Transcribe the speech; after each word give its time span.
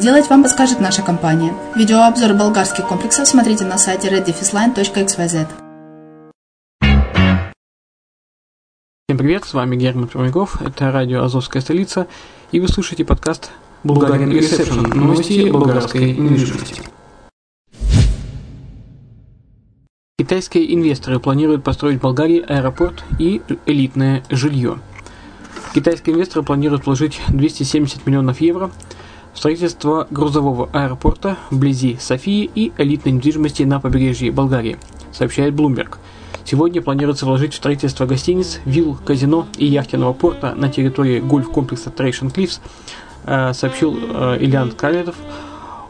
сделать, 0.00 0.30
вам 0.30 0.42
подскажет 0.42 0.80
наша 0.80 1.02
компания. 1.02 1.52
Видеообзор 1.76 2.32
болгарских 2.32 2.86
комплексов 2.86 3.28
смотрите 3.28 3.66
на 3.66 3.76
сайте 3.76 4.08
reddefisline.xyz. 4.08 5.46
Всем 9.06 9.18
привет, 9.18 9.44
с 9.44 9.52
вами 9.52 9.76
Герман 9.76 10.08
Пермяков, 10.08 10.62
это 10.62 10.90
радио 10.90 11.22
«Азовская 11.22 11.60
столица», 11.60 12.06
и 12.50 12.60
вы 12.60 12.68
слушаете 12.68 13.04
подкаст 13.04 13.50
Bulgarian 13.84 14.30
Reception. 14.30 14.94
Новости 14.94 15.50
болгарской 15.50 16.12
недвижимости. 16.12 16.82
Китайские 20.18 20.74
инвесторы 20.74 21.20
планируют 21.20 21.62
построить 21.62 21.98
в 21.98 22.02
Болгарии 22.02 22.40
аэропорт 22.40 23.04
и 23.18 23.42
элитное 23.66 24.24
жилье. 24.30 24.78
Китайские 25.74 26.14
инвесторы 26.14 26.42
планируют 26.42 26.86
вложить 26.86 27.20
270 27.28 28.06
миллионов 28.06 28.40
евро 28.40 28.70
строительство 29.34 30.06
грузового 30.10 30.68
аэропорта 30.72 31.36
вблизи 31.50 31.96
Софии 32.00 32.50
и 32.54 32.72
элитной 32.78 33.12
недвижимости 33.12 33.62
на 33.62 33.80
побережье 33.80 34.32
Болгарии, 34.32 34.78
сообщает 35.12 35.54
Bloomberg. 35.54 35.96
Сегодня 36.44 36.82
планируется 36.82 37.26
вложить 37.26 37.52
в 37.52 37.56
строительство 37.56 38.06
гостиниц, 38.06 38.60
вилл, 38.64 38.98
казино 39.04 39.46
и 39.56 39.66
яхтенного 39.66 40.12
порта 40.12 40.54
на 40.54 40.68
территории 40.68 41.20
гольф-комплекса 41.20 41.90
Thracian 41.90 42.26
Cliffs, 42.26 42.60
э, 43.26 43.52
сообщил 43.52 43.96
э, 43.96 44.38
Ильян 44.40 44.70
Калетов, 44.72 45.14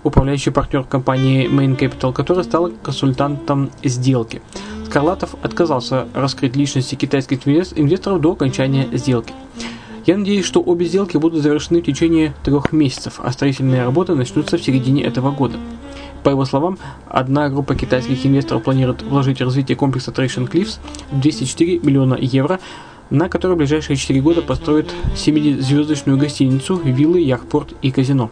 управляющий 0.02 0.50
партнер 0.50 0.84
компании 0.84 1.48
Main 1.48 1.78
Capital, 1.78 2.12
который 2.12 2.44
стал 2.44 2.70
консультантом 2.82 3.70
сделки. 3.84 4.42
Скарлатов 4.86 5.36
отказался 5.42 6.08
раскрыть 6.14 6.56
личности 6.56 6.96
китайских 6.96 7.46
инвесторов 7.46 8.20
до 8.20 8.32
окончания 8.32 8.88
сделки. 8.92 9.32
Я 10.10 10.16
надеюсь, 10.16 10.44
что 10.44 10.60
обе 10.60 10.86
сделки 10.86 11.16
будут 11.16 11.40
завершены 11.40 11.80
в 11.80 11.84
течение 11.84 12.34
трех 12.42 12.72
месяцев, 12.72 13.20
а 13.22 13.30
строительные 13.30 13.84
работы 13.84 14.16
начнутся 14.16 14.58
в 14.58 14.60
середине 14.60 15.04
этого 15.04 15.30
года. 15.30 15.56
По 16.24 16.30
его 16.30 16.44
словам, 16.44 16.78
одна 17.06 17.48
группа 17.48 17.76
китайских 17.76 18.26
инвесторов 18.26 18.64
планирует 18.64 19.02
вложить 19.02 19.38
в 19.38 19.44
развитие 19.44 19.76
комплекса 19.76 20.10
Traction 20.10 20.50
Cliffs 20.50 20.80
204 21.12 21.78
миллиона 21.78 22.18
евро, 22.20 22.58
на 23.10 23.28
которой 23.28 23.54
в 23.54 23.58
ближайшие 23.58 23.96
4 23.96 24.20
года 24.20 24.42
построят 24.42 24.92
7-звездочную 25.14 26.16
гостиницу, 26.16 26.76
виллы, 26.76 27.20
яхтпорт 27.20 27.74
и 27.82 27.90
казино. 27.90 28.30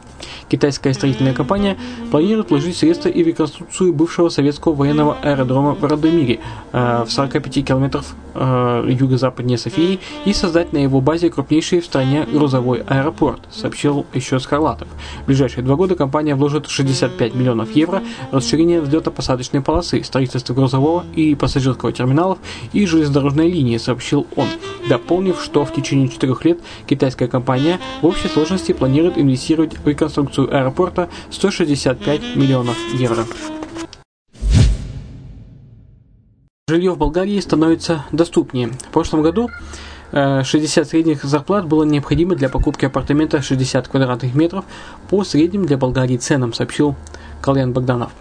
Китайская 0.49 0.95
строительная 0.95 1.35
компания 1.35 1.77
планирует 2.11 2.51
вложить 2.51 2.77
средства 2.77 3.09
и 3.09 3.23
в 3.23 3.27
реконструкцию 3.27 3.93
бывшего 3.93 4.29
советского 4.29 4.75
военного 4.75 5.17
аэродрома 5.23 5.75
в 5.75 5.85
Радомире 5.85 6.41
э, 6.73 7.05
в 7.07 7.11
45 7.11 7.67
километров 7.67 8.15
э, 8.35 8.87
юго-западнее 8.89 9.59
Софии 9.59 10.01
и 10.25 10.33
создать 10.33 10.73
на 10.73 10.79
его 10.79 11.01
базе 11.01 11.31
крупнейший 11.31 11.81
в 11.81 11.85
стране 11.85 12.27
грузовой 12.31 12.83
аэропорт, 12.87 13.41
сообщил 13.51 14.07
еще 14.15 14.39
Скарлатов. 14.39 14.89
В 15.25 15.27
ближайшие 15.27 15.65
два 15.65 15.77
года 15.77 15.97
компания 15.97 16.35
вложит 16.35 16.69
65 16.69 17.35
миллионов 17.35 17.75
евро 17.75 18.03
в 18.31 18.37
расширение 18.37 18.81
взлето-посадочной 18.81 19.61
полосы, 19.61 20.03
строительство 20.05 20.55
грузового 20.55 21.05
и 21.15 21.35
пассажирского 21.35 21.93
терминалов 21.93 22.39
и 22.73 22.87
железнодорожной 22.87 23.51
линии, 23.51 23.77
сообщил 23.79 24.27
он 24.37 24.47
дополнив, 24.89 25.41
что 25.41 25.65
в 25.65 25.73
течение 25.73 26.09
четырех 26.09 26.45
лет 26.45 26.61
китайская 26.87 27.29
компания 27.29 27.81
в 28.03 28.07
общей 28.07 28.29
сложности 28.29 28.73
планирует 28.73 29.19
инвестировать 29.19 29.79
в 29.79 29.87
реконструкцию 29.87 30.55
аэропорта 30.55 31.09
165 31.31 32.37
миллионов 32.37 32.77
евро. 32.95 33.25
Жилье 36.69 36.93
в 36.93 36.99
Болгарии 36.99 37.41
становится 37.41 38.05
доступнее. 38.13 38.69
В 38.69 38.93
прошлом 38.93 39.23
году 39.23 39.49
60 40.13 40.79
э, 40.79 40.85
средних 40.85 41.25
зарплат 41.25 41.67
было 41.67 41.85
необходимо 41.85 42.35
для 42.35 42.49
покупки 42.49 42.85
апартамента 42.85 43.43
60 43.43 43.89
квадратных 43.89 44.35
метров 44.35 44.65
по 45.09 45.25
средним 45.25 45.65
для 45.65 45.77
Болгарии 45.77 46.17
ценам, 46.17 46.53
сообщил 46.53 46.95
Калян 47.41 47.73
Богданов. 47.73 48.13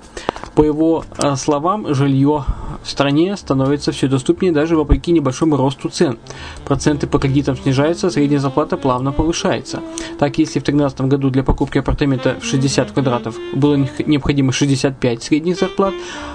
По 0.58 0.64
его 0.64 1.06
э, 1.20 1.36
словам, 1.36 1.94
жилье 1.94 2.44
в 2.82 2.90
стране 2.90 3.38
становится 3.38 3.92
все 3.92 4.08
доступнее 4.08 4.52
даже 4.52 4.76
вопреки 4.76 5.12
небольшому 5.12 5.56
росту 5.56 5.88
цен. 5.90 6.18
Проценты 6.66 7.06
по 7.06 7.20
кредитам 7.20 7.56
снижаются, 7.56 8.10
средняя 8.10 8.40
зарплата 8.40 8.76
плавно 8.76 9.12
повышается. 9.12 9.82
Так, 10.18 10.40
если 10.40 10.60
в 10.60 10.64
2013 10.64 11.02
году 11.02 11.30
для 11.30 11.44
покупки 11.44 11.78
апартамента 11.78 12.38
в 12.42 12.44
60 12.44 12.92
квадратов 12.92 13.36
было 13.54 13.76
необходимо 13.76 14.52
65 14.52 15.22
средних 15.22 15.60
зарплат, 15.60 15.94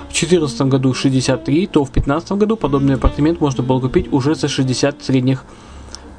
в 0.08 0.12
2014 0.12 0.60
году 0.68 0.94
63, 0.94 1.66
то 1.66 1.84
в 1.84 1.90
2015 1.90 2.32
году 2.32 2.56
подобный 2.56 2.94
апартамент 2.94 3.40
можно 3.40 3.64
было 3.64 3.80
купить 3.80 4.12
уже 4.12 4.36
за 4.36 4.46
60 4.46 5.02
средних 5.02 5.42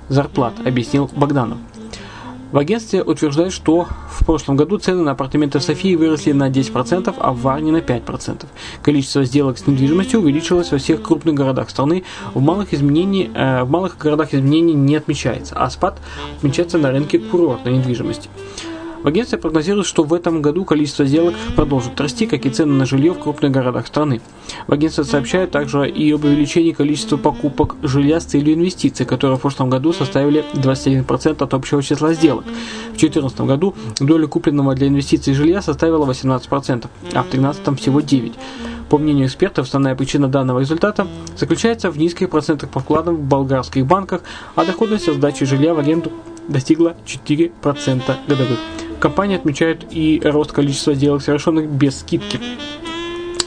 зарплат, 0.09 0.56
объяснил 0.65 1.09
Богданов. 1.15 1.57
В 2.53 2.59
агентстве 2.59 3.01
утверждают, 3.01 3.51
что 3.51 3.88
в 4.11 4.23
прошлом 4.25 4.57
году 4.57 4.77
цены 4.77 5.01
на 5.01 5.13
апартаменты 5.13 5.57
в 5.57 5.63
Софии 5.63 5.95
выросли 5.95 6.33
на 6.33 6.51
10%, 6.51 7.11
а 7.17 7.33
в 7.33 7.41
Варне 7.41 7.71
на 7.71 7.77
5%. 7.77 8.45
Количество 8.83 9.23
сделок 9.25 9.57
с 9.57 9.65
недвижимостью 9.65 10.19
увеличилось 10.19 10.71
во 10.71 10.77
всех 10.77 11.01
крупных 11.01 11.33
городах 11.33 11.71
страны. 11.71 12.03
В 12.35 12.41
малых, 12.41 12.71
изменений, 12.71 13.31
э, 13.33 13.63
в 13.63 13.71
малых 13.71 13.97
городах 13.97 14.35
изменений 14.35 14.75
не 14.75 14.95
отмечается, 14.95 15.55
а 15.57 15.67
спад 15.71 16.00
отмечается 16.38 16.77
на 16.77 16.91
рынке 16.91 17.17
курортной 17.17 17.73
недвижимости. 17.73 18.29
В 19.03 19.07
агентстве 19.07 19.38
прогнозируют, 19.38 19.85
что 19.85 20.03
в 20.03 20.13
этом 20.13 20.41
году 20.41 20.63
количество 20.63 21.03
сделок 21.05 21.35
продолжит 21.57 22.00
расти, 22.00 22.25
как 22.25 22.45
и 22.45 22.50
цены 22.50 22.73
на 22.73 22.85
жилье 22.85 23.11
в 23.11 23.19
крупных 23.19 23.51
городах 23.51 23.85
страны. 23.88 24.21
В 24.65 24.71
агентстве 24.71 25.03
сообщают 25.03 25.51
также 25.51 25.89
и 25.89 26.09
об 26.13 26.23
увеличении 26.23 26.71
количества 26.71 27.17
покупок 27.17 27.75
жилья 27.83 28.21
с 28.21 28.25
целью 28.25 28.53
инвестиций, 28.53 29.05
которые 29.05 29.38
в 29.38 29.41
прошлом 29.41 29.69
году 29.69 29.91
составили 29.91 30.45
21% 30.53 31.44
от 31.44 31.53
общего 31.53 31.83
числа 31.83 32.13
сделок. 32.13 32.45
В 32.45 32.97
2014 32.97 33.41
году 33.41 33.75
доля 34.00 34.25
купленного 34.27 34.73
для 34.73 34.88
инвестиций 34.88 35.33
жилья 35.33 35.61
составила 35.61 36.06
18%, 36.09 36.88
а 37.13 37.23
в 37.23 37.29
2013 37.29 37.79
всего 37.79 37.99
9%. 37.99 38.33
По 38.89 38.97
мнению 38.97 39.27
экспертов, 39.27 39.65
основная 39.65 39.95
причина 39.95 40.27
данного 40.29 40.59
результата 40.59 41.07
заключается 41.35 41.89
в 41.89 41.97
низких 41.97 42.29
процентах 42.29 42.69
по 42.69 42.79
вкладам 42.79 43.15
в 43.15 43.21
болгарских 43.21 43.85
банках, 43.85 44.21
а 44.56 44.63
доходность 44.63 45.09
от 45.09 45.15
сдачи 45.15 45.45
жилья 45.45 45.73
в 45.73 45.79
аренду 45.79 46.11
достигла 46.47 46.95
4% 47.06 47.51
годовых. 48.27 48.59
Компания 49.03 49.35
отмечает 49.35 49.85
и 49.91 50.21
рост 50.23 50.53
количества 50.53 50.94
сделок, 50.94 51.21
совершенных 51.21 51.67
без 51.67 52.00
скидки. 52.00 52.39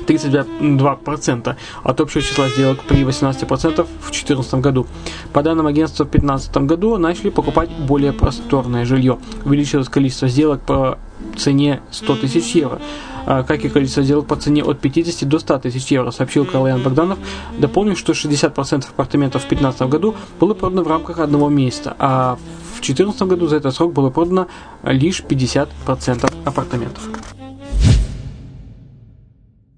32% 0.07 1.57
от 1.83 2.01
общего 2.01 2.23
числа 2.23 2.49
сделок 2.49 2.81
при 2.83 3.03
18% 3.03 3.83
в 3.83 4.11
2014 4.11 4.55
году. 4.55 4.87
По 5.33 5.43
данным 5.43 5.67
агентства, 5.67 6.05
в 6.05 6.11
2015 6.11 6.57
году 6.59 6.97
начали 6.97 7.31
покупать 7.31 7.71
более 7.71 8.13
просторное 8.13 8.85
жилье. 8.85 9.19
Увеличилось 9.45 9.89
количество 9.89 10.29
сделок 10.29 10.61
по 10.63 10.99
цене 11.37 11.81
100 11.91 12.17
тысяч 12.17 12.55
евро 12.55 12.81
а, 13.27 13.43
как 13.43 13.65
и 13.65 13.69
количество 13.69 14.05
сделок 14.05 14.27
по 14.27 14.37
цене 14.37 14.63
от 14.63 14.79
50 14.81 15.29
до 15.29 15.41
100 15.41 15.59
тысяч 15.59 15.91
евро, 15.91 16.13
сообщил 16.13 16.47
Карлаян 16.47 16.81
Богданов, 16.81 17.19
дополнив, 17.59 17.99
что 17.99 18.13
60% 18.13 18.89
апартаментов 18.89 19.43
в 19.43 19.49
2015 19.49 19.83
году 19.89 20.15
было 20.39 20.55
продано 20.55 20.85
в 20.85 20.89
рамках 20.89 21.19
одного 21.19 21.49
месяца, 21.49 21.97
а 21.99 22.37
в 22.77 22.81
2014 22.81 23.23
году 23.23 23.49
за 23.49 23.57
этот 23.57 23.75
срок 23.75 23.93
было 23.93 24.11
продано 24.11 24.47
лишь 24.85 25.23
50% 25.23 26.33
апартаментов. 26.45 27.03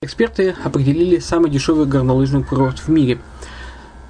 Эксперты 0.00 0.54
определили 0.62 1.18
самый 1.18 1.50
дешевый 1.50 1.84
горнолыжный 1.86 2.44
курорт 2.44 2.78
в 2.78 2.88
мире. 2.88 3.18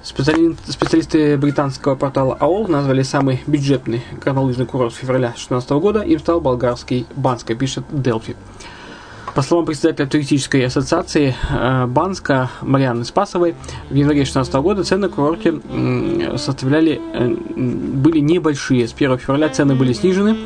Специалисты 0.03 1.35
британского 1.35 1.95
портала 1.95 2.35
АОЛ 2.35 2.67
назвали 2.67 3.01
самый 3.01 3.41
бюджетный 3.47 4.03
горнолыжный 4.23 4.67
курорт 4.67 4.93
февраля 4.93 5.29
2016 5.29 5.69
года. 5.71 6.01
Им 6.01 6.19
стал 6.19 6.41
болгарский 6.41 7.07
Банска, 7.15 7.55
пишет 7.55 7.85
Делфи. 7.89 8.35
По 9.33 9.41
словам 9.41 9.65
председателя 9.65 10.05
туристической 10.05 10.63
ассоциации 10.63 11.35
э, 11.49 11.85
Банска 11.87 12.51
Марианны 12.61 13.03
Спасовой, 13.03 13.55
в 13.89 13.95
январе 13.95 14.23
2016 14.23 14.53
года 14.55 14.83
цены 14.83 15.07
на 15.07 15.09
курорте 15.09 15.59
составляли, 16.37 17.01
э, 17.13 17.27
были 17.29 18.19
небольшие. 18.19 18.87
С 18.87 18.93
1 18.93 19.17
февраля 19.17 19.49
цены 19.49 19.73
были 19.73 19.93
снижены, 19.93 20.37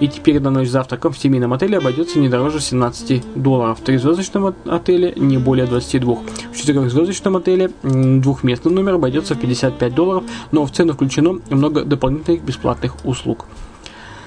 и 0.00 0.08
теперь 0.08 0.40
на 0.40 0.50
ночь 0.50 0.68
завтраком 0.68 1.12
в 1.12 1.18
семейном 1.18 1.52
отеле 1.52 1.78
обойдется 1.78 2.18
не 2.18 2.28
дороже 2.28 2.60
17 2.60 3.22
долларов. 3.34 3.78
В 3.78 3.82
трехзвездочном 3.82 4.54
отеле 4.66 5.12
не 5.16 5.38
более 5.38 5.66
22. 5.66 6.18
В 6.52 6.56
четырехзвездочном 6.56 7.36
отеле 7.36 7.70
двухместный 7.82 8.72
номер 8.72 8.94
обойдется 8.94 9.34
в 9.34 9.40
55 9.40 9.94
долларов, 9.94 10.24
но 10.52 10.64
в 10.64 10.70
цену 10.70 10.92
включено 10.92 11.40
много 11.50 11.84
дополнительных 11.84 12.42
бесплатных 12.42 12.94
услуг. 13.04 13.46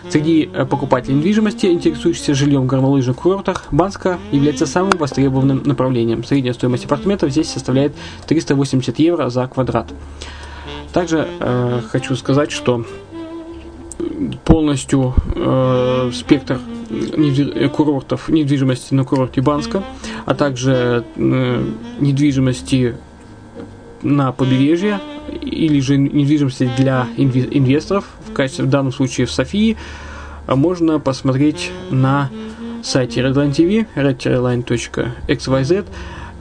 Среди 0.09 0.49
э, 0.51 0.65
покупателей 0.65 1.15
недвижимости, 1.15 1.67
интересующихся 1.67 2.33
жильем 2.33 2.63
в 2.63 2.65
горнолыжных 2.65 3.15
курортах, 3.15 3.65
Банска 3.71 4.17
является 4.31 4.65
самым 4.65 4.97
востребованным 4.97 5.61
направлением. 5.63 6.23
Средняя 6.23 6.53
стоимость 6.53 6.85
апартаментов 6.85 7.29
здесь 7.29 7.49
составляет 7.49 7.93
380 8.27 8.97
евро 8.99 9.29
за 9.29 9.47
квадрат. 9.47 9.93
Также 10.91 11.27
э, 11.39 11.81
хочу 11.89 12.15
сказать, 12.15 12.51
что 12.51 12.83
полностью 14.45 15.13
э, 15.35 16.11
спектр 16.13 16.59
недвиж... 16.89 17.71
курортов, 17.71 18.29
недвижимости 18.29 18.93
на 18.93 19.03
курорте 19.03 19.41
Банска, 19.41 19.83
а 20.25 20.33
также 20.35 21.05
э, 21.15 21.63
недвижимости 21.99 22.95
на 24.01 24.31
побережье 24.31 24.99
или 25.41 25.79
же 25.79 25.97
недвижимости 25.97 26.69
для 26.77 27.07
инвесторов, 27.17 28.05
в 28.27 28.33
качестве 28.33 28.65
в 28.65 28.69
данном 28.69 28.91
случае 28.91 29.27
в 29.27 29.31
Софии, 29.31 29.77
а 30.47 30.55
можно 30.55 30.99
посмотреть 30.99 31.71
на 31.91 32.29
сайте 32.83 33.21
Redline 33.21 33.51
TV, 33.51 33.85
redline.xyz. 33.95 35.85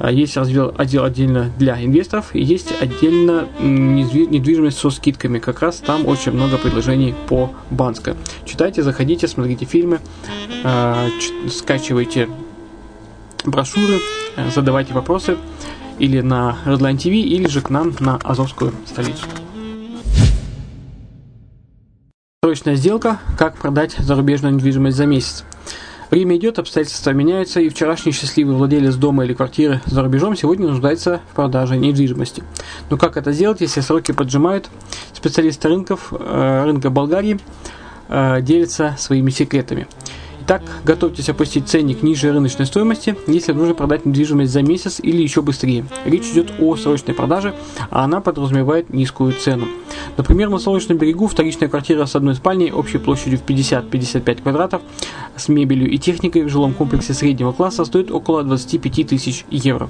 А, 0.01 0.11
есть 0.11 0.35
раздел, 0.39 0.75
отдел 0.79 1.05
отдельно 1.05 1.53
для 1.59 1.83
инвесторов 1.85 2.35
и 2.35 2.43
есть 2.43 2.73
отдельно 2.81 3.47
недвижимость 3.61 4.79
со 4.79 4.89
скидками. 4.89 5.39
Как 5.39 5.61
раз 5.61 5.77
там 5.77 6.09
очень 6.09 6.33
много 6.33 6.57
предложений 6.57 7.15
по 7.29 7.53
Банска. 7.71 8.17
Читайте, 8.47 8.83
заходите, 8.83 9.29
смотрите 9.29 9.67
фильмы, 9.67 10.01
э, 10.65 11.09
скачивайте 11.51 12.31
брошюры, 13.45 13.99
задавайте 14.55 14.95
вопросы 14.95 15.37
или 15.99 16.23
на 16.23 16.57
Redline 16.65 16.97
TV, 16.97 17.17
или 17.17 17.47
же 17.47 17.61
к 17.61 17.69
нам 17.69 17.95
на 18.01 18.17
Азовскую 18.17 18.73
столицу. 18.87 19.27
Срочная 22.43 22.77
сделка. 22.77 23.19
Как 23.37 23.59
продать 23.59 23.97
зарубежную 23.99 24.55
недвижимость 24.55 24.97
за 24.97 25.05
месяц. 25.05 25.45
Время 26.11 26.37
идет, 26.37 26.59
обстоятельства 26.59 27.11
меняются, 27.11 27.61
и 27.61 27.69
вчерашний 27.69 28.11
счастливый 28.11 28.57
владелец 28.57 28.97
дома 28.97 29.25
или 29.25 29.33
квартиры 29.33 29.81
за 29.87 30.03
рубежом 30.03 30.37
сегодня 30.37 30.67
нуждается 30.67 31.21
в 31.31 31.37
продаже 31.37 31.77
недвижимости. 31.77 32.43
Но 32.91 32.97
как 32.97 33.17
это 33.17 33.31
сделать, 33.31 33.61
если 33.61 33.81
сроки 33.81 34.11
поджимают? 34.11 34.69
Специалисты 35.13 35.69
рынков, 35.69 36.13
э, 36.13 36.65
рынка 36.65 36.91
Болгарии 36.91 37.39
э, 38.09 38.43
делятся 38.43 38.97
своими 38.99 39.31
секретами. 39.31 39.87
Итак, 40.43 40.63
готовьтесь 40.83 41.29
опустить 41.29 41.69
ценник 41.69 42.03
ниже 42.03 42.33
рыночной 42.33 42.67
стоимости, 42.67 43.15
если 43.29 43.53
нужно 43.53 43.75
продать 43.75 44.05
недвижимость 44.05 44.51
за 44.51 44.63
месяц 44.63 44.99
или 45.01 45.23
еще 45.23 45.43
быстрее. 45.43 45.85
Речь 46.05 46.27
идет 46.33 46.51
о 46.59 46.75
срочной 46.75 47.15
продаже, 47.15 47.55
а 47.89 48.03
она 48.03 48.21
подразумевает 48.21 48.93
низкую 48.93 49.33
цену. 49.33 49.69
Например, 50.17 50.49
на 50.49 50.59
Солнечном 50.59 50.99
берегу 50.99 51.27
вторичная 51.27 51.69
квартира 51.69 52.05
с 52.07 52.17
одной 52.17 52.35
спальней 52.35 52.73
общей 52.73 52.99
площадью 52.99 53.39
в 53.39 53.45
50-55 53.45 54.43
квадратов 54.43 54.83
с 55.37 55.49
мебелью 55.49 55.91
и 55.91 55.99
техникой 55.99 56.43
в 56.43 56.49
жилом 56.49 56.75
комплексе 56.75 57.15
среднего 57.15 57.53
класса 57.53 57.85
стоит 57.85 58.11
около 58.11 58.43
25 58.43 59.09
тысяч 59.09 59.45
евро. 59.51 59.89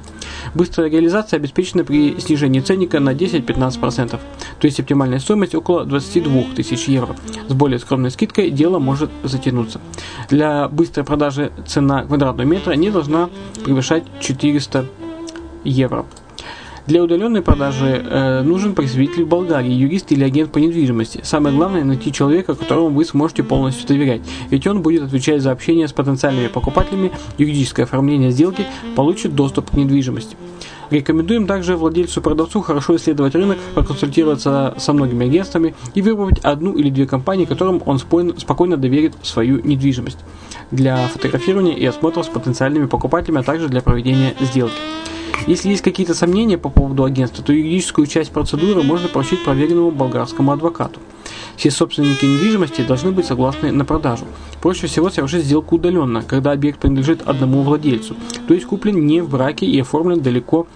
Быстрая 0.55 0.91
реализация 0.91 1.39
обеспечена 1.39 1.85
при 1.85 2.19
снижении 2.21 2.61
ценника 2.61 3.01
на 3.01 3.15
10-15%, 3.15 4.11
то 4.11 4.21
есть 4.63 4.81
оптимальная 4.81 5.19
стоимость 5.19 5.55
около 5.55 5.85
22 5.85 6.43
тысяч 6.55 6.85
евро. 6.85 7.17
С 7.49 7.53
более 7.53 7.79
скромной 7.79 8.11
скидкой 8.11 8.51
дело 8.51 8.79
может 8.79 9.11
затянуться. 9.23 9.81
Для 10.29 10.69
быстрой 10.69 11.05
продажи 11.05 11.53
цена 11.67 12.05
квадратного 12.05 12.47
метра 12.47 12.73
не 12.73 12.91
должна 12.91 13.31
превышать 13.65 14.05
400 14.21 14.87
евро. 15.65 16.07
Для 16.91 17.05
удаленной 17.05 17.41
продажи 17.41 18.05
э, 18.05 18.43
нужен 18.43 18.75
представитель 18.75 19.23
в 19.23 19.29
Болгарии, 19.29 19.71
юрист 19.71 20.11
или 20.11 20.25
агент 20.25 20.51
по 20.51 20.59
недвижимости. 20.59 21.21
Самое 21.23 21.55
главное 21.55 21.85
найти 21.85 22.13
человека, 22.13 22.57
которому 22.57 22.89
вы 22.89 23.05
сможете 23.05 23.45
полностью 23.45 23.87
доверять, 23.87 24.23
ведь 24.51 24.67
он 24.67 24.83
будет 24.83 25.05
отвечать 25.05 25.41
за 25.41 25.53
общение 25.53 25.87
с 25.87 25.93
потенциальными 25.93 26.49
покупателями, 26.49 27.13
юридическое 27.39 27.87
оформление 27.87 28.33
сделки, 28.33 28.67
получит 28.97 29.37
доступ 29.37 29.71
к 29.71 29.75
недвижимости. 29.75 30.37
Рекомендуем 30.91 31.47
также 31.47 31.77
владельцу-продавцу 31.77 32.61
хорошо 32.61 32.97
исследовать 32.97 33.37
рынок, 33.37 33.59
проконсультироваться 33.77 34.75
со 34.77 34.93
многими 34.93 35.27
агентствами 35.27 35.77
и 35.95 36.03
выбрать 36.03 36.41
одну 36.41 36.73
или 36.73 36.91
две 36.91 37.07
компании, 37.07 37.45
которым 37.45 37.81
он 37.87 38.01
спокойно 38.01 38.77
доверит 38.77 39.15
свою 39.23 39.65
недвижимость 39.65 40.19
для 40.73 41.07
фотографирования 41.07 41.79
и 41.79 41.87
осмотра 41.87 42.25
с 42.25 42.27
потенциальными 42.27 42.87
покупателями, 42.87 43.39
а 43.39 43.45
также 43.45 43.69
для 43.69 43.81
проведения 43.81 44.35
сделки. 44.41 44.75
Если 45.47 45.71
есть 45.71 45.83
какие-то 45.83 46.15
сомнения 46.15 46.59
по 46.59 46.69
поводу 46.69 47.05
агентства, 47.05 47.45
то 47.45 47.53
юридическую 47.53 48.07
часть 48.07 48.31
процедуры 48.31 48.83
можно 48.83 49.09
поручить 49.09 49.43
проверенному 49.45 49.91
болгарскому 49.91 50.53
адвокату. 50.53 51.01
Все 51.57 51.71
собственники 51.71 52.25
недвижимости 52.25 52.83
должны 52.83 53.11
быть 53.13 53.27
согласны 53.27 53.73
на 53.73 53.85
продажу. 53.85 54.25
Проще 54.61 54.87
всего 54.87 55.11
совершить 55.11 55.45
сделку 55.45 55.77
удаленно, 55.77 56.23
когда 56.23 56.53
объект 56.53 56.81
принадлежит 56.81 57.23
одному 57.27 57.63
владельцу, 57.63 58.17
то 58.49 58.55
есть 58.55 58.67
куплен 58.67 59.07
не 59.07 59.21
в 59.21 59.31
браке 59.31 59.67
и 59.67 59.81
оформлен 59.81 60.21
далеко 60.21 60.67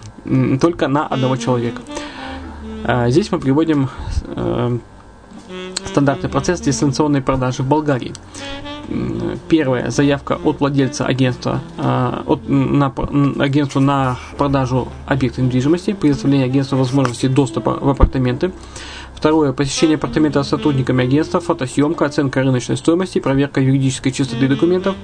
только 0.61 0.87
на 0.87 1.07
одного 1.07 1.37
человека. 1.37 1.81
А, 2.83 3.09
здесь 3.09 3.31
мы 3.31 3.39
приводим 3.39 3.89
э, 4.27 4.77
стандартный 5.85 6.29
процесс 6.29 6.61
дистанционной 6.61 7.21
продажи 7.21 7.63
в 7.63 7.67
Болгарии 7.67 8.13
первая 9.49 9.89
заявка 9.89 10.39
от 10.43 10.59
владельца 10.59 11.05
агентства 11.05 11.61
а, 11.77 12.23
от, 12.25 12.47
на, 12.47 12.93
агентству 13.39 13.81
на 13.81 14.17
продажу 14.37 14.87
объекта 15.05 15.41
недвижимости, 15.41 15.93
предоставление 15.93 16.45
агентству 16.45 16.77
возможности 16.77 17.27
доступа 17.27 17.77
в 17.79 17.89
апартаменты. 17.89 18.51
Второе. 19.13 19.53
Посещение 19.53 19.95
апартамента 19.95 20.43
сотрудниками 20.43 21.03
агентства, 21.03 21.39
фотосъемка, 21.39 22.05
оценка 22.05 22.41
рыночной 22.41 22.77
стоимости, 22.77 23.19
проверка 23.19 23.61
юридической 23.61 24.11
чистоты 24.11 24.47
документов. 24.47 24.95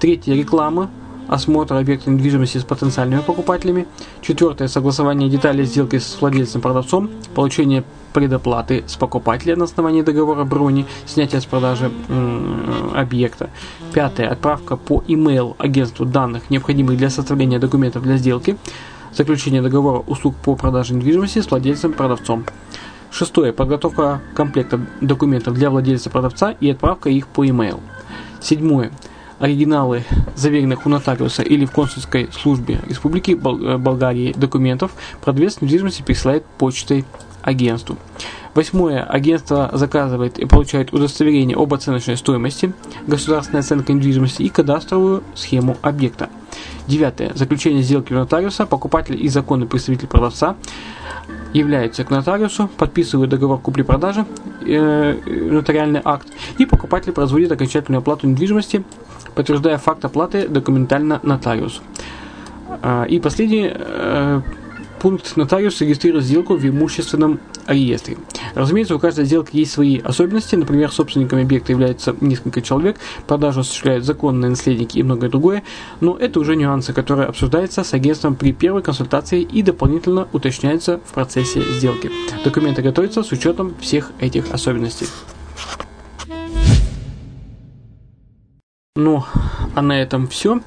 Третье. 0.00 0.34
Реклама 0.34 0.90
осмотр 1.28 1.74
объекта 1.74 2.10
недвижимости 2.10 2.58
с 2.58 2.64
потенциальными 2.64 3.20
покупателями. 3.20 3.86
Четвертое– 4.22 4.68
согласование 4.68 5.28
деталей 5.28 5.64
сделки 5.64 5.98
с 5.98 6.16
владельцем-продавцом, 6.20 7.10
получение 7.34 7.84
предоплаты 8.12 8.84
с 8.86 8.96
покупателя 8.96 9.54
на 9.54 9.64
основании 9.64 10.02
договора 10.02 10.44
брони, 10.44 10.86
снятие 11.06 11.40
с 11.40 11.44
продажи 11.44 11.92
м, 12.08 12.92
объекта. 12.94 13.50
Пятое– 13.92 14.28
отправка 14.30 14.76
по 14.76 15.04
email 15.06 15.54
агентству 15.58 16.04
данных, 16.04 16.50
необходимых 16.50 16.96
для 16.96 17.10
составления 17.10 17.58
документов 17.58 18.02
для 18.02 18.16
сделки. 18.16 18.56
Заключение 19.12 19.62
договора 19.62 20.02
услуг 20.06 20.34
по 20.36 20.56
продаже 20.56 20.94
недвижимости 20.94 21.40
с 21.40 21.50
владельцем-продавцом. 21.50 22.44
Шестое. 23.10 23.52
Подготовка 23.52 24.20
комплекта 24.34 24.80
документов 25.00 25.54
для 25.54 25.70
владельца-продавца 25.70 26.54
и 26.60 26.70
отправка 26.70 27.08
их 27.08 27.26
по 27.26 27.42
e-mail. 27.42 27.80
Седьмое. 28.40 28.92
Оригиналы 29.38 30.04
заверенных 30.34 30.86
у 30.86 30.88
нотариуса 30.88 31.42
или 31.42 31.64
в 31.64 31.70
консульской 31.70 32.28
службе 32.32 32.80
Республики 32.88 33.32
э, 33.32 33.78
Болгарии 33.78 34.32
документов 34.32 34.92
продавец 35.20 35.60
недвижимости 35.60 36.02
присылает 36.02 36.44
почтой 36.58 37.04
агентству. 37.42 37.96
Восьмое. 38.54 39.04
Агентство 39.04 39.70
заказывает 39.72 40.38
и 40.38 40.44
получает 40.44 40.92
удостоверение 40.92 41.56
об 41.56 41.72
оценочной 41.72 42.16
стоимости, 42.16 42.72
государственная 43.06 43.60
оценка 43.60 43.92
недвижимости 43.92 44.42
и 44.42 44.48
кадастровую 44.48 45.22
схему 45.34 45.76
объекта. 45.82 46.28
Девятое. 46.88 47.32
Заключение 47.34 47.82
сделки 47.82 48.12
у 48.12 48.16
нотариуса. 48.16 48.66
Покупатель 48.66 49.22
и 49.22 49.28
законный 49.28 49.68
представитель 49.68 50.08
продавца 50.08 50.56
являются 51.52 52.04
к 52.04 52.10
нотариусу, 52.10 52.68
подписывают 52.76 53.30
договор 53.30 53.58
купли-продажи, 53.60 54.26
э, 54.66 55.14
нотариальный 55.50 56.00
акт, 56.04 56.26
и 56.58 56.66
покупатель 56.66 57.12
производит 57.12 57.52
окончательную 57.52 58.00
оплату 58.00 58.26
недвижимости, 58.26 58.84
подтверждая 59.38 59.78
факт 59.78 60.04
оплаты 60.04 60.48
документально 60.48 61.20
нотариусу. 61.22 61.80
А, 62.82 63.04
и 63.04 63.20
последний 63.20 63.70
э, 63.72 64.40
пункт 64.98 65.36
нотариус 65.36 65.80
регистрирует 65.80 66.24
сделку 66.24 66.56
в 66.56 66.66
имущественном 66.66 67.38
реестре. 67.68 68.16
Разумеется, 68.56 68.96
у 68.96 68.98
каждой 68.98 69.26
сделки 69.26 69.56
есть 69.56 69.70
свои 69.70 70.00
особенности. 70.00 70.56
Например, 70.56 70.90
собственниками 70.90 71.44
объекта 71.44 71.70
являются 71.70 72.16
несколько 72.20 72.62
человек, 72.62 72.96
продажу 73.28 73.60
осуществляют 73.60 74.04
законные 74.04 74.50
наследники 74.50 74.98
и 74.98 75.04
многое 75.04 75.30
другое. 75.30 75.62
Но 76.00 76.16
это 76.16 76.40
уже 76.40 76.56
нюансы, 76.56 76.92
которые 76.92 77.28
обсуждаются 77.28 77.84
с 77.84 77.94
агентством 77.94 78.34
при 78.34 78.52
первой 78.52 78.82
консультации 78.82 79.42
и 79.42 79.62
дополнительно 79.62 80.26
уточняются 80.32 80.98
в 81.04 81.12
процессе 81.12 81.62
сделки. 81.62 82.10
Документы 82.42 82.82
готовятся 82.82 83.22
с 83.22 83.30
учетом 83.30 83.76
всех 83.80 84.10
этих 84.18 84.52
особенностей. 84.52 85.06
Ну, 88.98 89.22
а 89.76 89.80
на 89.80 90.02
этом 90.02 90.26
все. 90.26 90.60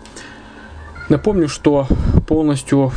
Напомню, 1.10 1.50
что 1.50 1.86
полностью 2.28 2.94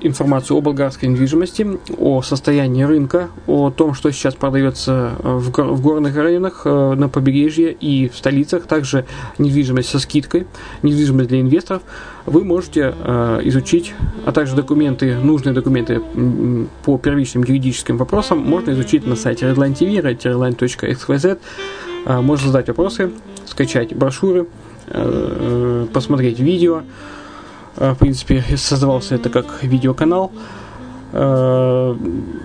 информацию 0.00 0.56
о 0.56 0.62
болгарской 0.62 1.06
недвижимости, 1.06 1.66
о 1.98 2.22
состоянии 2.22 2.82
рынка, 2.82 3.28
о 3.46 3.68
том, 3.68 3.92
что 3.92 4.10
сейчас 4.10 4.34
продается 4.34 5.12
в, 5.22 5.50
гор- 5.50 5.66
в 5.66 5.82
горных 5.82 6.16
районах, 6.16 6.62
э, 6.64 6.94
на 6.94 7.10
побережье 7.10 7.72
и 7.72 8.08
в 8.08 8.16
столицах, 8.16 8.64
также 8.64 9.04
недвижимость 9.36 9.90
со 9.90 9.98
скидкой, 9.98 10.46
недвижимость 10.82 11.28
для 11.28 11.42
инвесторов, 11.42 11.82
вы 12.24 12.42
можете 12.42 12.94
э, 12.98 13.40
изучить, 13.44 13.92
а 14.24 14.32
также 14.32 14.56
документы, 14.56 15.18
нужные 15.18 15.52
документы 15.52 16.00
по 16.86 16.96
первичным 16.96 17.44
юридическим 17.44 17.98
вопросам 17.98 18.38
можно 18.38 18.70
изучить 18.70 19.06
на 19.06 19.14
сайте 19.14 19.44
Redline 19.44 19.74
TV, 19.74 20.00
redline.xyz. 20.00 21.38
Э, 22.06 22.20
можно 22.22 22.46
задать 22.46 22.68
вопросы, 22.68 23.10
скачать 23.54 23.94
брошюры, 23.94 24.46
э, 24.88 25.86
посмотреть 25.92 26.40
видео, 26.40 26.82
Э, 27.76 27.92
в 27.92 27.98
принципе, 27.98 28.44
создавался 28.56 29.14
это 29.14 29.30
как 29.30 29.62
видеоканал. 29.62 30.32
Э, 31.12 31.96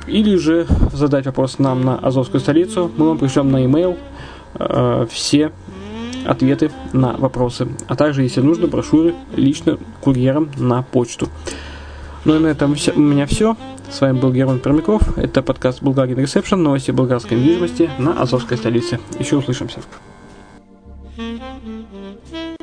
или 0.08 0.36
же 0.36 0.68
задать 0.94 1.26
вопрос 1.26 1.60
нам 1.60 1.82
на 1.82 1.98
Азовскую 1.98 2.42
столицу. 2.42 2.92
Мы 2.98 3.08
вам 3.08 3.18
пришлем 3.18 3.52
на 3.52 3.58
e-mail 3.58 3.98
э, 4.56 5.08
все 5.10 5.52
ответы 6.26 6.72
на 6.94 7.14
вопросы. 7.14 7.68
А 7.88 7.96
также, 7.96 8.24
если 8.24 8.42
нужно, 8.42 8.68
брошюры 8.68 9.16
лично 9.36 9.78
курьером 10.02 10.50
на 10.58 10.84
почту. 10.84 11.30
Ну 12.26 12.36
и 12.36 12.40
на 12.40 12.48
этом 12.48 12.76
все, 12.76 12.92
у 12.92 13.00
меня 13.00 13.26
все. 13.26 13.56
С 13.90 14.02
вами 14.02 14.20
был 14.20 14.32
Герман 14.32 14.60
Пермяков. 14.60 15.18
Это 15.18 15.42
подкаст 15.42 15.82
Bulgarian 15.82 16.16
Reception, 16.16 16.58
новости 16.58 16.92
болгарской 16.92 17.38
недвижимости 17.38 17.90
на 17.98 18.22
Азовской 18.22 18.58
столице. 18.58 19.00
Еще 19.18 19.38
услышимся. 19.38 19.80